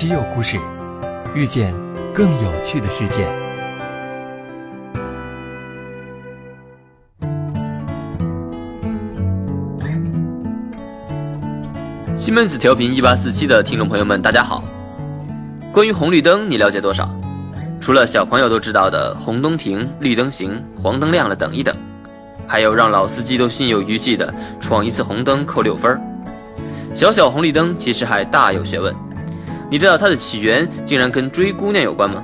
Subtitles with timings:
[0.00, 0.58] 稀有故事，
[1.34, 1.74] 遇见
[2.14, 3.30] 更有趣的世界。
[12.16, 14.64] 西门子调频一八四七的听众朋友们，大家好。
[15.70, 17.14] 关于红绿灯，你了解多少？
[17.78, 21.76] 除了小朋友都知道的“红灯停，绿灯行，黄灯亮了等一等”，
[22.48, 26.00] 还有让老司机都心有余悸的“闯一次红灯扣六分”。
[26.96, 28.96] 小小红绿灯其实还大有学问。
[29.70, 32.22] 你知道它的起源竟然跟追姑娘有关吗？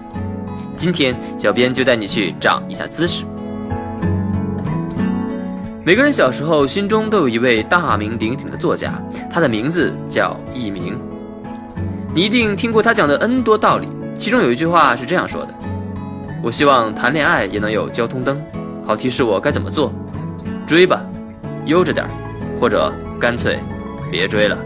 [0.77, 3.25] 今天小编就带你去长一下姿势。
[5.85, 11.01] 每个人小时候心中都有一位大名鼎鼎的作家，他的名字叫佚名。
[12.13, 15.55] 你一定听过他讲的 N 多道理，其中有一句话是这样说的
[16.43, 18.43] ：“我希望谈恋爱也能有交通灯，
[18.85, 19.93] 好提示我该怎么做。
[20.67, 21.01] 追吧，
[21.65, 22.05] 悠着点
[22.61, 23.61] 或者干脆
[24.11, 24.59] 别追了。”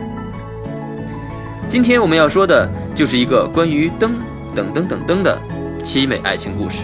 [1.71, 4.17] 今天我们要说的就是一个关于灯
[4.57, 5.41] 等等等灯的
[5.85, 6.83] 凄美爱情故事。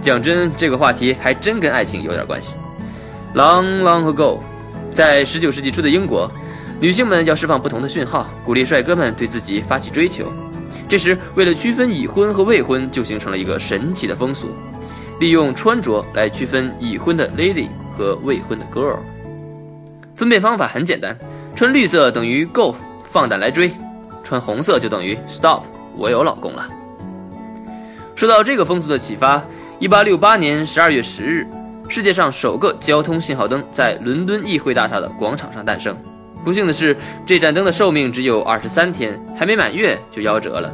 [0.00, 2.56] 讲真，这个话题还真跟爱情有点关系。
[3.34, 4.38] Long long ago，
[4.94, 6.32] 在十九世纪初的英国，
[6.80, 10.32] 女性们要释放不同的讯号，鼓励帅哥们对自己发起追求。
[10.88, 14.48] 这时，为了区分已婚和未婚，就形成了一个神奇的风俗，
[15.20, 17.68] 利用穿着来区分已婚的 lady
[17.98, 18.96] 和未婚的 girl。
[20.16, 21.14] 分辨方法很简单，
[21.54, 22.74] 穿绿色等于 go，
[23.10, 23.70] 放胆来追；
[24.22, 25.62] 穿红色就等于 stop，
[25.96, 26.66] 我有老公了。
[28.14, 29.42] 受到这个风俗的启发。
[29.80, 31.46] 一八六八年十二月十日，
[31.88, 35.96] 世界上首个交通信号灯在伦敦议会大厦的广场上诞生。
[36.44, 36.94] 不幸的是，
[37.24, 40.70] 这盏灯的寿命只有二十三天，还没满月就夭折了。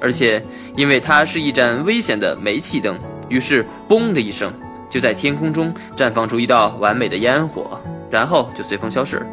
[0.00, 0.40] 而且，
[0.76, 2.96] 因为它是一盏危险的煤气灯，
[3.28, 4.52] 于是“嘣”的一声，
[4.88, 9.26] 就在天空中绽放出一道完美的烟火，然后就随风消失。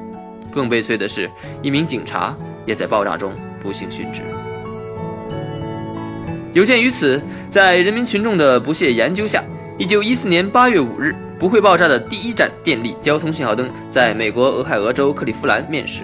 [0.55, 1.29] 更悲催的是，
[1.61, 2.33] 一名警察
[2.65, 4.21] 也在爆炸中不幸殉职。
[6.53, 9.43] 有鉴于此，在人民群众的不懈研究下，
[9.77, 16.03] 一九一四年八月五日，不会爆炸的第一盏电力交通信号灯在美国俄亥俄州克利夫兰面世。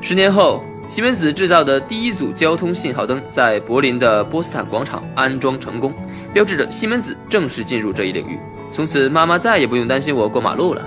[0.00, 5.92] 十年后，西门子制造的第一组交通信号灯在柏林的波斯坦广场安装成功，
[6.32, 8.38] 标志着西门子正式进入这一领域。
[8.72, 10.82] 从此，妈妈再也不用担心我过马路了。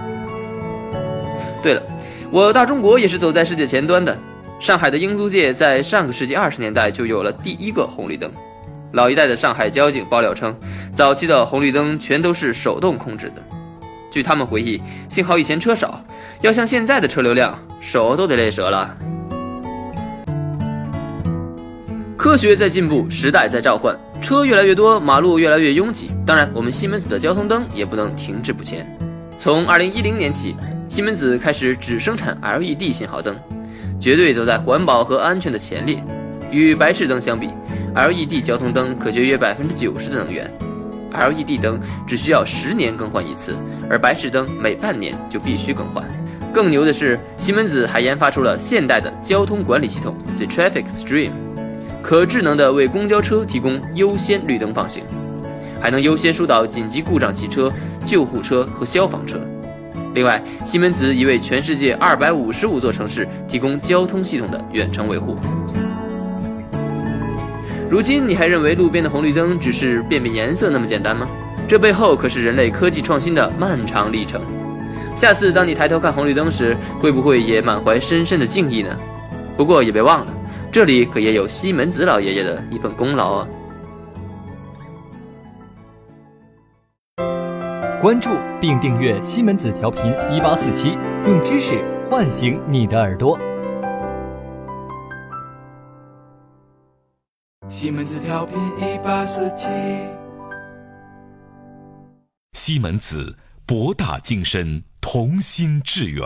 [1.61, 1.81] 对了，
[2.31, 4.17] 我大中国也是走在世界前端的。
[4.59, 8.31] 上海的英租界在上个世纪二十年代就有了第一个红绿灯。
[8.93, 10.55] 老一代的上海交警爆料称，
[10.95, 13.43] 早期的红绿灯全都是手动控制的。
[14.09, 16.01] 据他们回忆，幸好以前车少，
[16.39, 18.95] 要像现在的车流量，手都得累折了。
[22.15, 26.11] 科学在进步，时代在召唤，车越来越多，马路越来越拥挤。
[26.25, 28.87] 当然，我们西门子的交通灯也不能停滞不前。
[29.37, 30.55] 从二零一零年起，
[30.95, 33.35] 西门子开始只生产 LED 信号灯，
[33.99, 36.01] 绝对走在环保和安全的前列。
[36.49, 37.49] 与白炽灯相比
[37.93, 40.49] ，LED 交通灯可节约百分之九十的能源
[41.11, 43.57] ，LED 灯只需要十年更换一次，
[43.89, 46.01] 而白炽灯每半年就必须更换。
[46.53, 51.31] 更牛的是，西门子还研发出了现代的交通管理系统 C Traffic Stream，
[52.01, 55.03] 可智能的为公交车提供优先绿灯放行，
[55.81, 57.69] 还能优先疏导紧急故障汽车、
[58.05, 59.41] 救护车和消防车。
[60.15, 65.37] 另外，西门子已为全世界二百五十五座城市提供交通系统的远程维护。
[67.89, 71.27] 如今你还认为路边的红绿灯只是变变颜色那么简单吗？
[71.67, 74.41] 这背后可是人类科技创新的漫长历程。
[75.17, 78.95] 下次当你抬头看红绿灯时，会不会也满怀深深的敬意呢？
[79.57, 80.33] 不过也别忘了，
[80.71, 83.47] 这里可也有西门子老爷爷的一份功劳啊！
[88.05, 88.29] 关注
[88.61, 90.91] 并订阅西门子调频一八四七，
[91.25, 93.35] 用知识唤醒你的耳朵。
[97.67, 99.69] 西门子调频一八四七，
[102.53, 103.35] 西门子
[103.65, 106.23] 博大精深，同心致远。